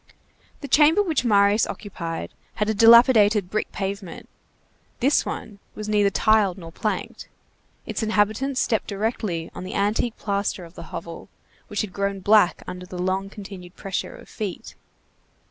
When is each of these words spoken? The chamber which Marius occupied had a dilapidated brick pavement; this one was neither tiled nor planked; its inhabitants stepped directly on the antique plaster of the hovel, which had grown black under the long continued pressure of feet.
The 0.61 0.67
chamber 0.67 1.03
which 1.03 1.23
Marius 1.23 1.67
occupied 1.67 2.33
had 2.55 2.67
a 2.67 2.73
dilapidated 2.73 3.51
brick 3.51 3.71
pavement; 3.71 4.27
this 4.99 5.27
one 5.27 5.59
was 5.75 5.87
neither 5.87 6.09
tiled 6.09 6.57
nor 6.57 6.71
planked; 6.71 7.29
its 7.85 8.01
inhabitants 8.01 8.59
stepped 8.59 8.87
directly 8.87 9.51
on 9.53 9.63
the 9.63 9.75
antique 9.75 10.17
plaster 10.17 10.65
of 10.65 10.73
the 10.73 10.87
hovel, 10.91 11.29
which 11.67 11.81
had 11.81 11.93
grown 11.93 12.19
black 12.19 12.63
under 12.65 12.87
the 12.87 12.97
long 12.97 13.29
continued 13.29 13.75
pressure 13.75 14.15
of 14.15 14.27
feet. 14.27 14.73